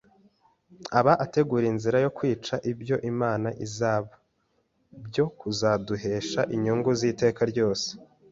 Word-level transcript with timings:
aba 0.99 1.13
ategura 1.25 1.65
inzira 1.73 1.97
yo 2.05 2.09
kwica 2.17 2.55
ibyo 2.71 2.95
Imana 3.11 3.49
isaba 3.65 4.11
byo 5.05 5.25
kuzaduhesha 5.39 6.39
inyungu 6.55 6.89
z’iteka 6.99 7.41
ryose… 7.51 7.87